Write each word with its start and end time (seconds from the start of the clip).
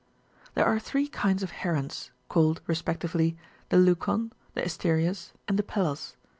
(60.) 0.45 0.51
There 0.55 0.65
are 0.65 0.79
three 0.79 1.07
kinds 1.07 1.43
of 1.43 1.51
herons, 1.51 2.09
called, 2.27 2.61
respectively, 2.65 3.37
the 3.69 3.77
leucon,^^ 3.77 4.31
the 4.55 4.61
asterias,^" 4.63 5.31
and 5.47 5.59
the 5.59 5.63
pellos. 5.63 6.15